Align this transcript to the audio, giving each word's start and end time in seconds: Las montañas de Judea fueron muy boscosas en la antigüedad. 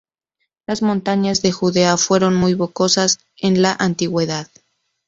Las 0.65 0.81
montañas 0.81 1.43
de 1.43 1.51
Judea 1.51 1.95
fueron 1.95 2.35
muy 2.35 2.55
boscosas 2.55 3.19
en 3.37 3.61
la 3.61 3.71
antigüedad. 3.73 4.47